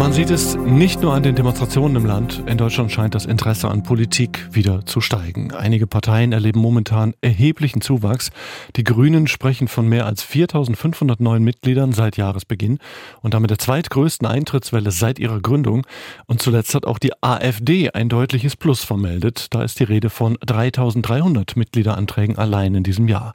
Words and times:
Man 0.00 0.14
sieht 0.14 0.30
es 0.30 0.56
nicht 0.56 1.02
nur 1.02 1.12
an 1.12 1.22
den 1.22 1.34
Demonstrationen 1.34 1.94
im 1.94 2.06
Land. 2.06 2.42
In 2.46 2.56
Deutschland 2.56 2.90
scheint 2.90 3.14
das 3.14 3.26
Interesse 3.26 3.68
an 3.68 3.82
Politik 3.82 4.48
wieder 4.50 4.86
zu 4.86 5.02
steigen. 5.02 5.52
Einige 5.52 5.86
Parteien 5.86 6.32
erleben 6.32 6.58
momentan 6.58 7.12
erheblichen 7.20 7.82
Zuwachs. 7.82 8.30
Die 8.76 8.84
Grünen 8.84 9.26
sprechen 9.26 9.68
von 9.68 9.86
mehr 9.86 10.06
als 10.06 10.22
4500 10.22 11.20
neuen 11.20 11.44
Mitgliedern 11.44 11.92
seit 11.92 12.16
Jahresbeginn 12.16 12.78
und 13.20 13.34
damit 13.34 13.50
der 13.50 13.58
zweitgrößten 13.58 14.26
Eintrittswelle 14.26 14.90
seit 14.90 15.18
ihrer 15.18 15.38
Gründung. 15.38 15.86
Und 16.24 16.40
zuletzt 16.40 16.74
hat 16.74 16.86
auch 16.86 16.98
die 16.98 17.12
AfD 17.22 17.90
ein 17.90 18.08
deutliches 18.08 18.56
Plus 18.56 18.82
vermeldet. 18.82 19.48
Da 19.50 19.62
ist 19.62 19.80
die 19.80 19.84
Rede 19.84 20.08
von 20.08 20.38
3300 20.40 21.56
Mitgliederanträgen 21.56 22.38
allein 22.38 22.74
in 22.74 22.84
diesem 22.84 23.06
Jahr. 23.06 23.34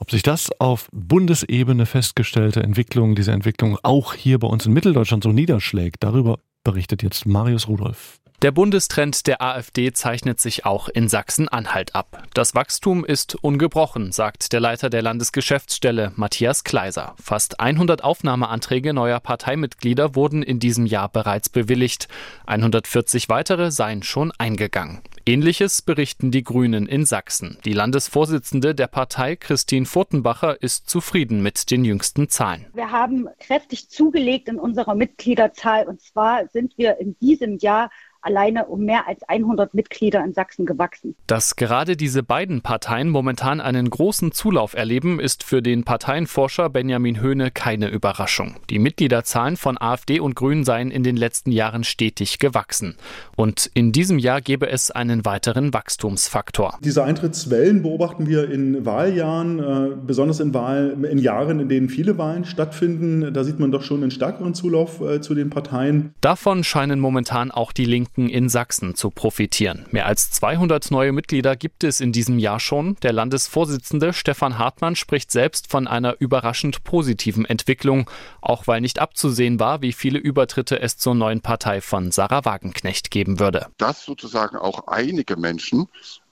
Ob 0.00 0.10
sich 0.10 0.22
das 0.22 0.50
auf 0.58 0.88
Bundesebene 0.92 1.84
festgestellte 1.84 2.62
Entwicklung, 2.62 3.14
diese 3.14 3.32
Entwicklung 3.32 3.78
auch 3.82 4.14
hier 4.14 4.38
bei 4.38 4.48
uns 4.48 4.64
in 4.64 4.72
Mitteldeutschland 4.72 5.22
so 5.22 5.30
niederschlägt, 5.30 6.02
darüber 6.02 6.40
berichtet 6.64 7.02
jetzt 7.02 7.26
Marius 7.26 7.68
Rudolph. 7.68 8.19
Der 8.42 8.52
Bundestrend 8.52 9.26
der 9.26 9.42
AfD 9.42 9.92
zeichnet 9.92 10.40
sich 10.40 10.64
auch 10.64 10.88
in 10.88 11.08
Sachsen-Anhalt 11.08 11.94
ab. 11.94 12.22
Das 12.32 12.54
Wachstum 12.54 13.04
ist 13.04 13.34
ungebrochen, 13.34 14.12
sagt 14.12 14.54
der 14.54 14.60
Leiter 14.60 14.88
der 14.88 15.02
Landesgeschäftsstelle 15.02 16.12
Matthias 16.16 16.64
Kleiser. 16.64 17.14
Fast 17.22 17.60
100 17.60 18.02
Aufnahmeanträge 18.02 18.94
neuer 18.94 19.20
Parteimitglieder 19.20 20.14
wurden 20.14 20.42
in 20.42 20.58
diesem 20.58 20.86
Jahr 20.86 21.10
bereits 21.10 21.50
bewilligt. 21.50 22.08
140 22.46 23.28
weitere 23.28 23.70
seien 23.70 24.02
schon 24.02 24.32
eingegangen. 24.38 25.02
Ähnliches 25.26 25.82
berichten 25.82 26.30
die 26.30 26.42
Grünen 26.42 26.86
in 26.86 27.04
Sachsen. 27.04 27.58
Die 27.66 27.74
Landesvorsitzende 27.74 28.74
der 28.74 28.86
Partei, 28.86 29.36
Christine 29.36 29.84
Furtenbacher, 29.84 30.62
ist 30.62 30.88
zufrieden 30.88 31.42
mit 31.42 31.70
den 31.70 31.84
jüngsten 31.84 32.30
Zahlen. 32.30 32.64
Wir 32.72 32.90
haben 32.90 33.28
kräftig 33.38 33.90
zugelegt 33.90 34.48
in 34.48 34.58
unserer 34.58 34.94
Mitgliederzahl 34.94 35.86
und 35.86 36.00
zwar 36.00 36.48
sind 36.48 36.78
wir 36.78 36.98
in 36.98 37.18
diesem 37.18 37.58
Jahr 37.58 37.90
alleine 38.22 38.66
um 38.66 38.84
mehr 38.84 39.06
als 39.06 39.22
100 39.28 39.74
Mitglieder 39.74 40.24
in 40.24 40.32
Sachsen 40.32 40.66
gewachsen. 40.66 41.14
Dass 41.26 41.56
gerade 41.56 41.96
diese 41.96 42.22
beiden 42.22 42.62
Parteien 42.62 43.08
momentan 43.08 43.60
einen 43.60 43.88
großen 43.88 44.32
Zulauf 44.32 44.74
erleben, 44.74 45.20
ist 45.20 45.44
für 45.44 45.62
den 45.62 45.84
Parteienforscher 45.84 46.70
Benjamin 46.70 47.20
Höhne 47.20 47.50
keine 47.50 47.88
Überraschung. 47.88 48.56
Die 48.70 48.78
Mitgliederzahlen 48.78 49.56
von 49.56 49.80
AfD 49.80 50.20
und 50.20 50.34
Grünen 50.34 50.64
seien 50.64 50.90
in 50.90 51.02
den 51.02 51.16
letzten 51.16 51.52
Jahren 51.52 51.84
stetig 51.84 52.38
gewachsen. 52.38 52.96
Und 53.36 53.70
in 53.74 53.92
diesem 53.92 54.18
Jahr 54.18 54.40
gäbe 54.40 54.68
es 54.68 54.90
einen 54.90 55.24
weiteren 55.24 55.72
Wachstumsfaktor. 55.72 56.78
Diese 56.82 57.04
Eintrittswellen 57.04 57.82
beobachten 57.82 58.26
wir 58.26 58.50
in 58.50 58.84
Wahljahren, 58.84 59.58
äh, 59.58 59.96
besonders 60.06 60.40
in, 60.40 60.54
Wahl, 60.54 60.96
in 61.10 61.18
Jahren, 61.18 61.60
in 61.60 61.68
denen 61.68 61.88
viele 61.88 62.18
Wahlen 62.18 62.44
stattfinden. 62.44 63.32
Da 63.32 63.44
sieht 63.44 63.58
man 63.58 63.72
doch 63.72 63.82
schon 63.82 64.02
einen 64.02 64.10
stärkeren 64.10 64.54
Zulauf 64.54 65.00
äh, 65.00 65.20
zu 65.20 65.34
den 65.34 65.50
Parteien. 65.50 66.14
Davon 66.20 66.64
scheinen 66.64 67.00
momentan 67.00 67.50
auch 67.50 67.72
die 67.72 67.84
Linken 67.84 68.09
Linken 68.16 68.28
in 68.28 68.48
Sachsen 68.48 68.94
zu 68.94 69.10
profitieren. 69.10 69.86
Mehr 69.90 70.06
als 70.06 70.30
200 70.30 70.90
neue 70.90 71.12
Mitglieder 71.12 71.56
gibt 71.56 71.84
es 71.84 72.00
in 72.00 72.12
diesem 72.12 72.38
Jahr 72.38 72.60
schon. 72.60 72.96
Der 73.02 73.12
Landesvorsitzende 73.12 74.12
Stefan 74.12 74.58
Hartmann 74.58 74.96
spricht 74.96 75.30
selbst 75.30 75.70
von 75.70 75.86
einer 75.86 76.16
überraschend 76.18 76.84
positiven 76.84 77.44
Entwicklung, 77.44 78.10
auch 78.40 78.66
weil 78.66 78.80
nicht 78.80 78.98
abzusehen 78.98 79.60
war, 79.60 79.82
wie 79.82 79.92
viele 79.92 80.18
Übertritte 80.18 80.80
es 80.80 80.96
zur 80.96 81.14
neuen 81.14 81.40
Partei 81.40 81.80
von 81.80 82.10
Sarah 82.10 82.44
Wagenknecht 82.44 83.10
geben 83.10 83.38
würde. 83.38 83.66
Dass 83.78 84.04
sozusagen 84.04 84.56
auch 84.56 84.86
einige 84.88 85.36
Menschen 85.36 85.86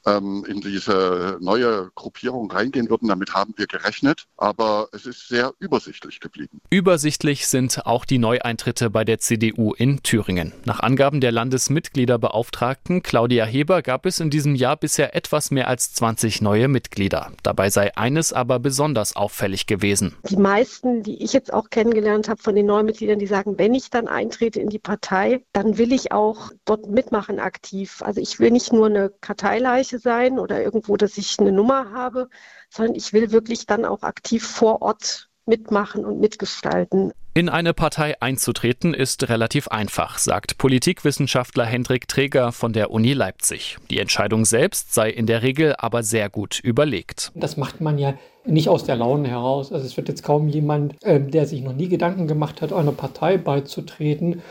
ähm, 0.09 0.45
in 0.47 0.61
diese 0.61 1.39
neue 1.41 1.91
Gruppierung 1.95 2.51
reingehen 2.51 2.89
würden. 2.89 3.09
Damit 3.09 3.35
haben 3.35 3.55
wir 3.57 3.67
gerechnet, 3.67 4.25
aber 4.37 4.89
es 4.93 5.07
ist 5.07 5.29
sehr 5.29 5.53
übersichtlich 5.59 6.21
geblieben. 6.21 6.61
Übersichtlich 6.71 7.47
sind 7.47 7.87
auch 7.87 8.05
die 8.05 8.19
Neueintritte 8.19 8.91
bei 8.91 9.05
der 9.05 9.19
CDU 9.19 9.73
in 9.75 10.03
Thüringen. 10.03 10.53
Nach 10.65 10.81
Angaben 10.81 11.21
der 11.21 11.33
Landesmitgliederbeauftragten 11.33 13.03
Claudia 13.03 13.45
Heber 13.45 13.83
gab 13.83 14.07
es 14.07 14.21
in 14.21 14.31
diesem 14.31 14.55
Jahr 14.55 14.77
bisher 14.77 15.15
etwas 15.15 15.51
mehr 15.51 15.69
als 15.69 15.93
20 15.95 16.41
neue 16.43 16.69
Mitglieder. 16.69 17.33
Dabei 17.43 17.71
sei 17.71 17.97
eines 17.97 18.33
aber 18.33 18.59
besonders 18.59 19.17
auffällig 19.17 19.67
gewesen. 19.67 20.17
Die 20.29 20.37
meisten, 20.37 21.03
die 21.03 21.23
ich 21.23 21.33
jetzt 21.33 21.53
auch 21.53 21.71
kennengelernt 21.71 22.29
habe 22.29 22.43
von 22.43 22.55
den 22.55 22.67
neuen 22.67 22.87
Mitgliedern, 22.87 23.19
die 23.19 23.27
sagen, 23.27 23.59
wenn 23.59 23.75
ich 23.75 23.91
dann 23.91 24.09
eintrete 24.09 24.61
in 24.61 24.69
die 24.69 24.79
Partei, 24.79 25.45
dann 25.53 25.79
will 25.79 25.93
ich 25.93 26.13
auch 26.13 26.51
dort 26.65 26.89
mitmachen 26.89 27.39
aktiv. 27.39 28.03
Also 28.03 28.21
ich 28.21 28.39
will 28.41 28.51
nicht 28.51 28.73
nur 28.73 28.87
eine 28.87 29.11
Karteileiche 29.21 29.98
sein 29.99 30.39
oder 30.39 30.63
irgendwo, 30.63 30.97
dass 30.97 31.19
ich 31.19 31.37
eine 31.39 31.53
Nummer 31.53 31.93
habe, 31.93 32.29
sondern 32.71 32.95
ich 32.95 33.13
will 33.13 33.33
wirklich 33.33 33.67
dann 33.67 33.85
auch 33.85 34.03
aktiv 34.03 34.47
vor 34.47 34.83
Ort 34.83 35.29
mitmachen 35.47 36.05
und 36.05 36.21
mitgestalten. 36.21 37.13
In 37.35 37.49
eine 37.49 37.73
Partei 37.73 38.21
einzutreten 38.21 38.95
ist 38.95 39.29
relativ 39.29 39.69
einfach, 39.69 40.19
sagt 40.19 40.59
Politikwissenschaftler 40.59 41.65
Hendrik 41.65 42.09
Träger 42.09 42.53
von 42.53 42.73
der 42.73 42.91
Uni 42.91 43.13
Leipzig. 43.13 43.77
Die 43.91 44.01
Entscheidung 44.01 44.45
selbst 44.45 44.93
sei 44.93 45.11
in 45.11 45.27
der 45.27 45.43
Regel 45.43 45.75
aber 45.79 46.03
sehr 46.03 46.31
gut 46.31 46.59
überlegt. 46.59 47.31
Das 47.35 47.57
macht 47.57 47.81
man 47.81 47.97
ja 47.97 48.15
nicht 48.45 48.69
aus 48.69 48.85
der 48.85 48.97
Laune 48.97 49.29
heraus. 49.29 49.73
Also 49.73 49.87
es 49.87 49.97
wird 49.97 50.09
jetzt 50.09 50.23
kaum 50.23 50.49
jemand, 50.49 51.01
äh, 51.05 51.21
der 51.21 51.47
sich 51.47 51.63
noch 51.63 51.75
nie 51.75 51.89
Gedanken 51.89 52.27
gemacht 52.27 52.61
hat, 52.61 52.73
einer 52.73 52.93
Partei 52.93 53.37
beizutreten, 53.37 54.43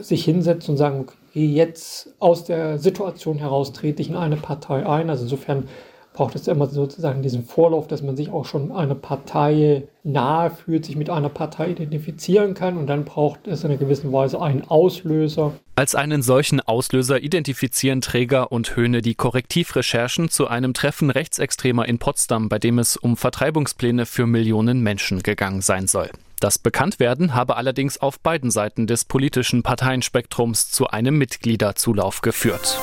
sich 0.00 0.24
hinsetzen 0.24 0.72
und 0.72 0.78
sagen, 0.78 1.00
okay, 1.00 1.14
jetzt 1.34 2.14
aus 2.18 2.44
der 2.44 2.78
Situation 2.78 3.38
heraus 3.38 3.72
trete 3.72 4.02
ich 4.02 4.08
in 4.08 4.16
eine 4.16 4.36
Partei 4.36 4.86
ein. 4.86 5.10
Also 5.10 5.24
insofern 5.24 5.68
braucht 6.12 6.34
es 6.34 6.46
immer 6.46 6.66
sozusagen 6.66 7.22
diesen 7.22 7.44
Vorlauf, 7.44 7.88
dass 7.88 8.02
man 8.02 8.16
sich 8.16 8.30
auch 8.30 8.44
schon 8.44 8.70
eine 8.72 8.94
Partei 8.94 9.84
nahe 10.04 10.50
fühlt, 10.50 10.84
sich 10.84 10.96
mit 10.96 11.08
einer 11.08 11.28
Partei 11.28 11.70
identifizieren 11.70 12.54
kann 12.54 12.76
und 12.76 12.86
dann 12.86 13.04
braucht 13.04 13.46
es 13.46 13.64
in 13.64 13.70
einer 13.70 13.78
gewissen 13.78 14.12
Weise 14.12 14.40
einen 14.40 14.62
Auslöser. 14.68 15.52
Als 15.74 15.94
einen 15.94 16.22
solchen 16.22 16.60
Auslöser 16.60 17.22
identifizieren 17.22 18.02
Träger 18.02 18.52
und 18.52 18.76
Höhne 18.76 19.00
die 19.00 19.14
Korrektivrecherchen 19.14 20.28
zu 20.28 20.48
einem 20.48 20.74
Treffen 20.74 21.10
Rechtsextremer 21.10 21.88
in 21.88 21.98
Potsdam, 21.98 22.48
bei 22.48 22.58
dem 22.58 22.78
es 22.78 22.96
um 22.96 23.16
Vertreibungspläne 23.16 24.04
für 24.04 24.26
Millionen 24.26 24.82
Menschen 24.82 25.22
gegangen 25.22 25.62
sein 25.62 25.86
soll. 25.86 26.10
Das 26.42 26.58
Bekanntwerden 26.58 27.36
habe 27.36 27.54
allerdings 27.54 27.98
auf 27.98 28.18
beiden 28.18 28.50
Seiten 28.50 28.88
des 28.88 29.04
politischen 29.04 29.62
Parteienspektrums 29.62 30.72
zu 30.72 30.88
einem 30.88 31.16
Mitgliederzulauf 31.16 32.20
geführt. 32.20 32.80